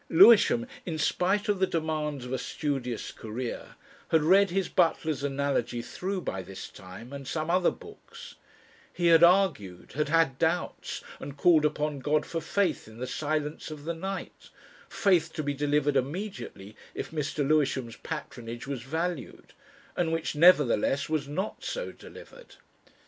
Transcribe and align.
Lewisham, 0.09 0.65
in 0.83 0.97
spite 0.97 1.47
of 1.47 1.59
the 1.59 1.67
demands 1.67 2.25
of 2.25 2.33
a 2.33 2.39
studious 2.39 3.11
career, 3.11 3.75
had 4.07 4.23
read 4.23 4.49
his 4.49 4.67
Butler's 4.67 5.23
Analogy 5.23 5.83
through 5.83 6.21
by 6.21 6.41
this 6.41 6.69
time, 6.69 7.13
and 7.13 7.27
some 7.27 7.51
other 7.51 7.69
books; 7.69 8.33
he 8.91 9.05
had 9.05 9.23
argued, 9.23 9.91
had 9.91 10.09
had 10.09 10.39
doubts, 10.39 11.03
and 11.19 11.37
called 11.37 11.65
upon 11.65 11.99
God 11.99 12.25
for 12.25 12.41
"Faith" 12.41 12.87
in 12.87 12.97
the 12.97 13.05
silence 13.05 13.69
of 13.69 13.85
the 13.85 13.93
night 13.93 14.49
"Faith" 14.89 15.31
to 15.33 15.43
be 15.43 15.53
delivered 15.53 15.95
immediately 15.95 16.75
if 16.95 17.11
Mr. 17.11 17.47
Lewisham's 17.47 17.97
patronage 17.97 18.65
was 18.65 18.81
valued, 18.81 19.53
and 19.95 20.11
which 20.11 20.33
nevertheless 20.35 21.09
was 21.09 21.27
not 21.27 21.63
so 21.63 21.91
delivered.... 21.91 22.55